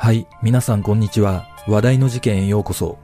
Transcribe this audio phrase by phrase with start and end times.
[0.00, 1.48] はい、皆さんこんにちは。
[1.66, 2.98] 話題の事件へようこそ。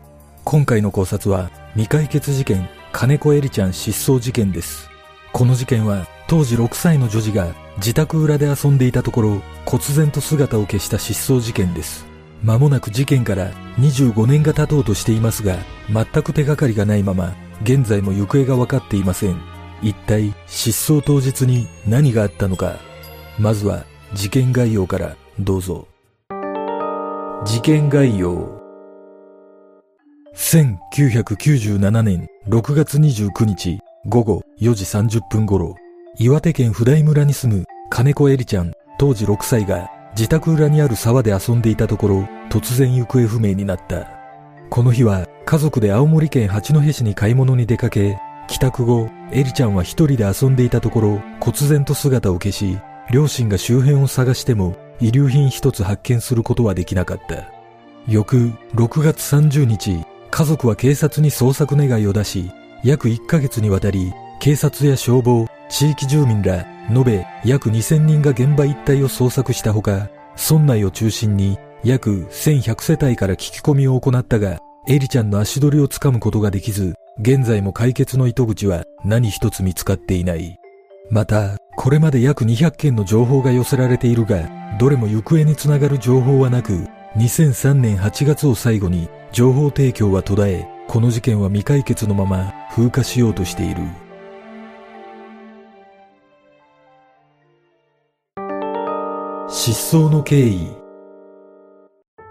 [0.44, 4.88] 今回の考察は、未解決事件、金子エリちゃん失踪事件です。
[5.32, 12.06] この事件は、当時6歳の女児が自宅裏で遊んでいたところ、忽然と姿を消した失踪事件です。
[12.44, 15.58] 間もなく事件から25年が経とうとしていますが、
[15.92, 19.36] 全く手がかりがないまま、現在も行方が分かっていません。
[19.82, 22.78] 一体、失踪当日に何があったのか。
[23.36, 25.88] まずは、事件概要からどうぞ。
[27.44, 28.48] 事件概要。
[30.34, 35.76] 1997年6月29日午後4時30分頃、
[36.18, 44.08] 岩手県普代村に住む金子エリちゃん当時6歳が自宅裏にある沢で遊んでいたところ、突然行方不明になった。
[44.70, 48.18] この日は家族で青森県八戸市に買い物に出かけ、
[48.48, 52.78] 帰宅後、エリちゃんは一人で遊んでいたところ、忽然と姿を消し、
[53.10, 57.50] 両親が周辺を探しても遺留品一つ発見することはできなかった。
[58.06, 62.50] 翌6月30日、家族は警察に捜索願いを出し、
[62.82, 80.58] 約1ヶ月にわたり、警察や消防、地域住民ら、延べ約2000人が現場一帯を捜索したほか、村内を中心に約1100世帯から聞き込みを行ったが、エリちゃんの足取りをつかむことができず、現在も解決の糸口は何一つ見つかっていない。
[81.10, 93.82] また、これまで約200件の情報が寄せられているが、どれも行方につながる情報はなく、2003年8月を最後に情報提供は途絶え、この事件は未解決のまま風化しようとしている。
[99.50, 100.70] 失踪の経緯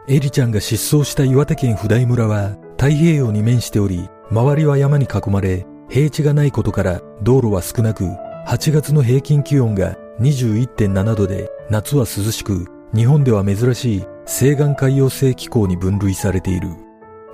[0.08, 8.06] エリちゃんが失踪した岩手県普代村は太平洋に面しており、周りは山に囲まれ、平地がないことから道路は少なく、
[8.46, 16.70] 8月の平均気温が21.7度で夏は涼しく、日本では珍しい西岸海洋性気候に分類されている。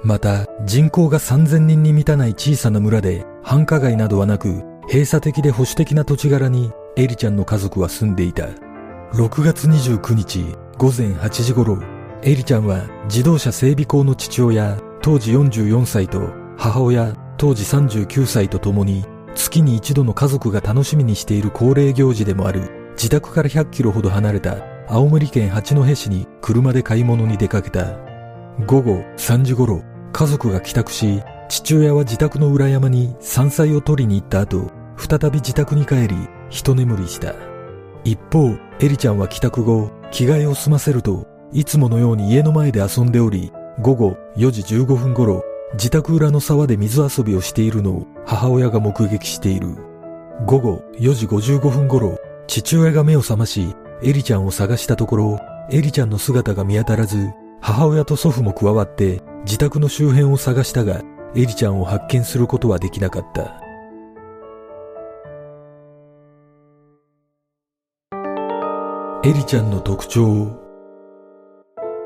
[0.03, 8.47] また、人口が3000人に満たない小さな村で繁華街などはなく、閉鎖的で保守的な土地柄にエリちゃんの家族は住んでいた。
[9.13, 10.45] 6月29日
[10.77, 11.79] 午前8時頃、
[12.21, 24.57] エリちゃんは自動車整備工の父親、当時44歳と母親、当時39歳と共に月に一度の家族が楽しみにしている恒例行事でもある自宅から100キロほど離れた
[24.87, 27.95] 青森県八戸市に車で買い物に出かけた。
[28.65, 36.15] 午後3時頃、家族が帰宅し、父親は自宅の裏山に山菜を取りに行った後、再び自宅に帰り、
[36.49, 37.35] 一眠りした。
[38.03, 43.51] 一方、エリちゃんは帰宅後、着替えを済ませると、いつものように家の前で遊んでおり、
[43.81, 45.43] 午後4時15分頃、
[45.73, 49.75] 自宅裏の沢で水遊びをしているのを母親が目撃している。
[50.45, 55.39] 午後4時55分頃、父親が目を覚まし、エリちゃんを探したところ、
[55.71, 57.31] エリちゃんの姿が見当たらず、
[57.61, 61.01] 母親と祖父も加わって自宅の周辺を探したが、
[61.35, 63.61] エリちゃんを発見することはできなかった。
[69.23, 70.57] エリちゃんの特徴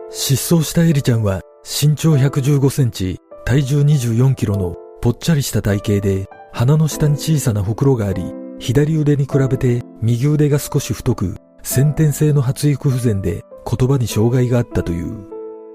[0.10, 8.24] 失踪したエリちゃんは身長115センチ、体重24キロのぽっちゃりした体型で、鼻の下に小さなほくろがあり、
[8.58, 15.28] 左腕に比べて右腕が少し太く、先天性の発育不全で言葉に障害があったという。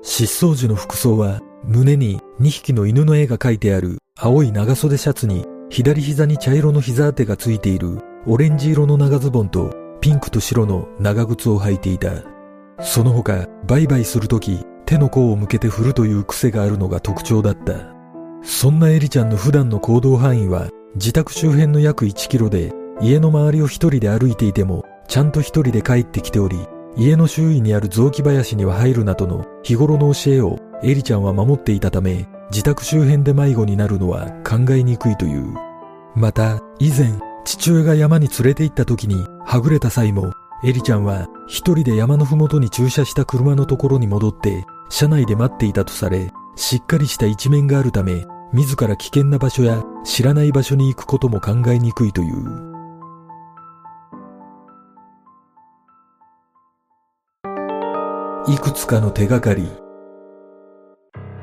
[0.02, 12.12] 失踪時の服装は胸に2匹の犬の絵が描いてある青い長袖シャツに左膝に茶色の膝当てがついているオレンジ色の長ズボンとピンクと白の長靴を履いていた。
[12.80, 17.74] その他、バイバイするとき手の甲を向けて振るという癖があるのが特徴だった。
[18.42, 22.72] そんなエリちゃんの普段の行動範囲は自宅周辺の約1キロで
[23.02, 26.56] 家の周りを一人で歩いていてもちゃんと一人で帰ってきており
[26.96, 35.52] 家の周囲にある雑木林には入るなどの日頃の教えをエリちゃんは守っていたため自宅周辺で迷子になるのは考えにくいという。
[36.14, 37.12] また以前
[37.44, 40.32] 父親が山に連れて行った時にはぐれた際も
[40.64, 52.68] エリちゃんは一人で山のふもとに駐車した車のところに戻って車内で待っていたとされしっかりした一面があるため自ら危険な場所や知らない場所に行くことも考えにくいという。
[58.48, 59.68] いくつかの手がかり。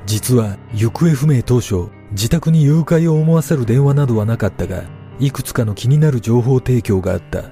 [0.07, 4.85] 実は行方不明当初、自宅に誘拐を思わせる電話などはなかったが、
[5.19, 7.44] いくつかの気になる情報提供があった。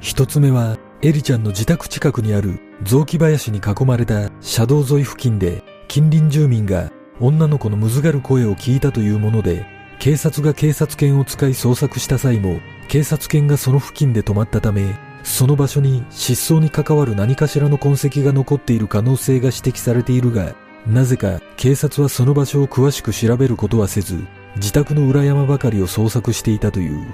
[0.00, 9.64] 一つ目は、エリちゃんの自宅近くにある雑木林に囲まれた車道沿い付近で、近隣住民が女の子のむずがる声を聞いたというもので、
[9.98, 20.54] 警察が警察犬を使い捜索した際も、警察犬がその付近で止まったため、その場所に失踪に関わる何かしらの痕跡が残っている可能性が指摘されているが、
[20.86, 24.22] なぜか警察はその場所を詳しく調べることはせず、
[24.56, 27.06] 自宅の裏山ばかりを捜索していたという。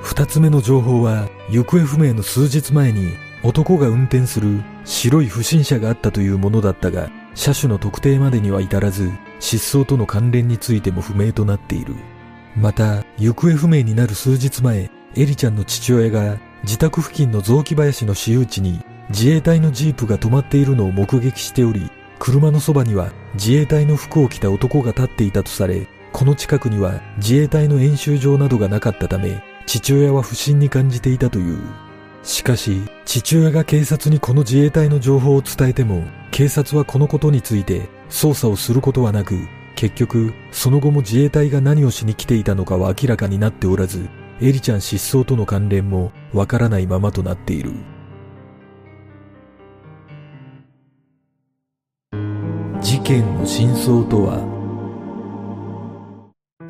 [0.00, 3.12] 二つ目の情報は、行方不明の数日前に
[3.46, 11.94] 男が運転する白い不審者があったというものだったが、車種の特定までには至らず、失踪との関連についても不明となっている。
[12.56, 21.88] また、行方不明になる数日前、エリちゃんの父親が自宅付近の雑木林の私有地に自衛隊のジープが止まっているのを目撃しており、
[22.18, 31.85] 車のそばには自衛隊の服を着た男が立っていたとされ、この近くには自衛隊の演習場などがなかったため、父親は不審に感じていたという。
[32.26, 36.02] しかし、父親が警察にこの自衛隊の情報を伝えても、
[36.32, 39.38] 警察はこのことについて捜査をすることはなく、
[39.76, 44.08] 結局、その後も自衛隊が何をしに来ていたのかは明らかになっておらず、
[44.40, 47.70] エリちゃん失踪との関連もわからないままとなっている。
[52.80, 54.40] 事件の真相とは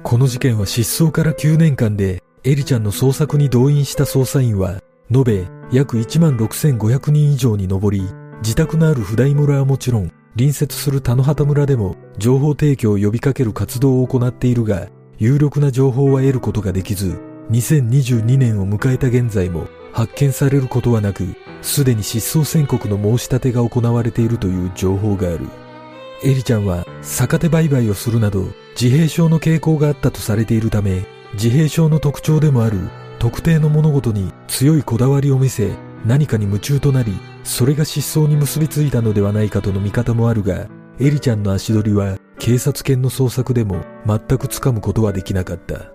[0.03, 4.81] この事件は失踪から9年間でエリちゃんの捜索に動員した捜査員は
[5.13, 8.03] 延べ約1万6500人以上に上り
[8.43, 14.89] 自宅のある普代村はもちろん隣接する田野畑村でも情報提供を呼びかける活動を行っているが
[15.19, 17.19] 有力な情報は得ることができず
[17.51, 25.49] 2022年を迎えた現在も発見されることはなくすでに失踪宣告の申し立てが行われているという情報がある。
[26.23, 28.47] エリちゃんは逆手売買をするなど
[28.81, 31.05] 自閉症の傾向があったとされているため
[31.35, 32.79] 自閉症の特徴でもある
[33.19, 35.71] 特定の物事に強いこだわりを見せ
[36.05, 40.69] 何かに夢中となりそれが失踪に結びついたのではないかとの見方もあるが
[41.01, 45.93] エリちゃんの足取りは警察犬の捜索でも全くつかむことはできなかった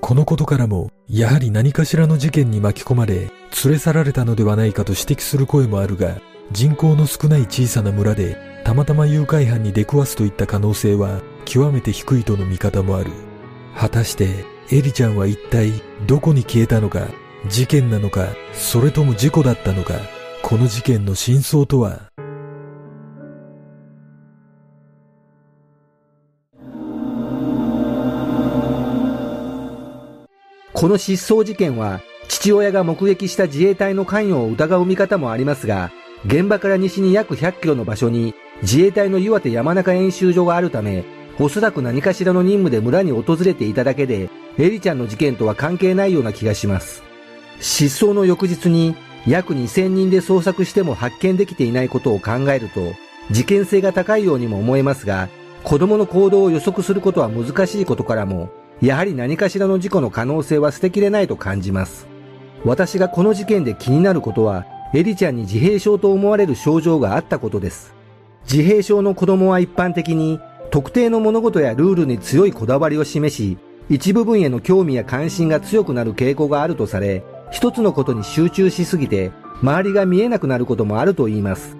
[0.00, 3.30] このことからもやはり何かしらの事件に巻き込まれ連
[3.72, 6.20] れ去られたのではないかと指摘する声もあるが
[6.52, 13.10] 人口の少ない小さな村でたまたま誘拐犯に出くわすといった可能性は極めて低いとの見方もある。
[13.78, 15.72] 果たしてエリちゃんは一体
[16.06, 17.08] どこに消えたのか、
[17.48, 19.94] 事件なのか、それとも事故だったのか、
[20.42, 22.10] この事件の真相とは？
[30.74, 35.90] この失踪事件は父親が目撃した自衛隊の関与を疑う見方もありますが、
[36.26, 41.04] 現場から西に約100キロの場所に自衛隊の岩手山中演習場があるため、
[41.40, 47.04] おそらく何かしらの任務で村に訪れていただけで、エリちゃんの事件とは関係ないような気がします。
[47.60, 48.96] 失踪の翌日に
[49.26, 52.80] 約2000人で捜索しても発見できていないことを考えると、
[53.30, 55.28] 事件性が高いようにも思えますが、
[55.62, 58.50] 子供の行動を予測することは難しいことからも、
[58.80, 62.08] やはり何かしらの事故の可能性は捨てきれないと感じます。
[62.64, 67.94] 私がこの事件で気になることは、エリちゃんに自閉症と思われる症状があったことです。
[68.50, 70.40] 自閉症の子供は一般的に
[70.70, 73.58] 特定の物事やルールに強いこだわりを示し、
[73.88, 79.32] 一部分への興味や関心が強くなる傾向があるとされ、一つのことに集中しすぎて、
[79.62, 81.76] 周りが見えなくなることもあると言います。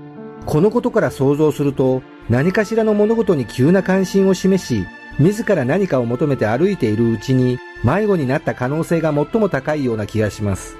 [0.47, 4.87] このことから想像すると、何かしらの物事に急な関心を示し、
[5.19, 10.77] 自ら何かを求めて歩いているうちに迷子になった可能性が最も高いような気がします。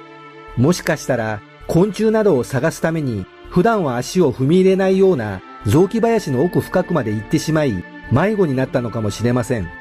[0.57, 9.78] もしかしたら、昆虫などを探すために、普段は足を踏み入れないような雑木林の奥深くまで行ってしまい、迷子になったのかもしれません。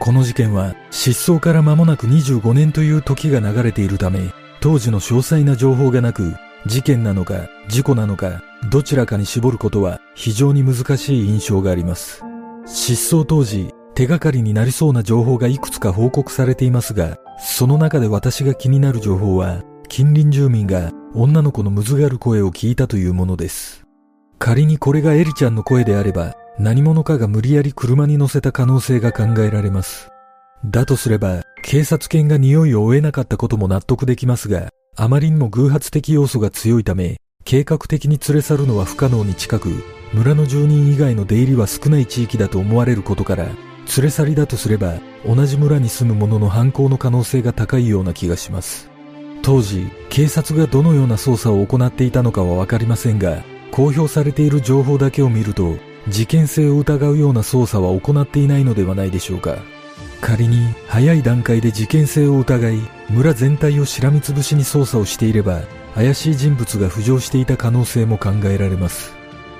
[0.00, 6.34] この事件は失踪から間もなく25年という時が流れているため、当時の詳細な情報がなく、
[6.66, 12.22] 事件なのか事故なのかどちらかに絞ることは非常に難しい印象があります。
[12.66, 23.84] 失踪当時、手がかりになりそうな情報がいくつか報告されていますが、その中で私が気になる情報は、近隣住民が女の子のむずがる声を聞いたというものです。
[24.38, 30.10] 仮にこれがエリちゃんの声であれば、何者かが無理やり車に乗せた可能性が考えられます。
[30.64, 39.68] だとすれば、警察犬が匂いを追えなかったことも納得できますが、あまりにも偶発的要素が強いため、計画的に連れ去るのは不可能に近く、
[40.12, 43.54] 村の住人以外の出入りは少ない地域だと思われることから、連
[44.02, 48.90] れ去りだとすれば、同じ村に住む者の犯行の可能性が高いような気がします。
[49.42, 55.76] 当時、警察がどのような捜査を行っていたのかはわかりませんが、公表されている情報だけを見ると、
[56.08, 59.56] 事件性を疑うような捜査は行っていないのではないでしょうか。
[60.20, 65.62] 仮に早い段階で事件性を疑い、村全体をしらみつぶしに捜査をしていれば、
[65.94, 69.12] 怪しい人物が浮上していた可能性も考えられます。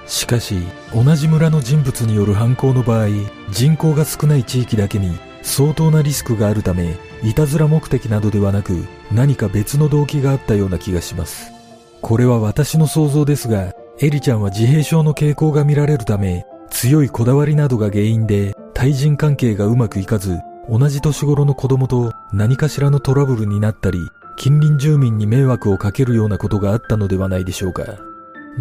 [0.07, 0.57] しかし、
[0.95, 3.09] 同じ村の人物による犯行の場合、
[3.50, 11.52] 人口が少ない地域だけに相当なリスクがあるため、いたずら目的などではなく、何か別の動機があったような気がします。
[12.00, 20.38] これは私の想像ですが、エリちゃんは自閉症の傾向が見られるため、強いこだわりなどが原因で対人関係がうまくいかず、
[20.71, 23.99] 同じ年頃の子供と何かしらのトラブルになったり、
[24.37, 27.83] 近隣住民に迷惑をかけるようなことがあったのではないでしょうか。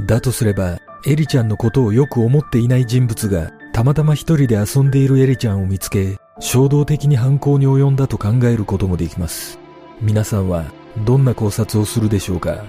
[0.08, 9.60] だとすれば、エリちゃんのことをよく思っていない人物が、たまたま一人で遊んでいるエリちゃんを見つけ、衝動的に犯行に及んだと考えることもできます。
[10.02, 10.66] 皆さんは、
[11.06, 12.64] どんな考察をするでしょうか？